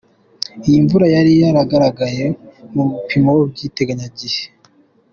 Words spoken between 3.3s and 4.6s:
by’iteganyagihe.